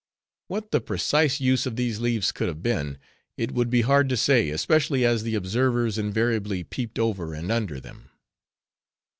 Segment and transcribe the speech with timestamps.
[0.47, 2.97] What the precise use of these leaves could have been,
[3.37, 7.79] it would be hard to say, especially as the observers invariably peeped over and under
[7.79, 8.09] them.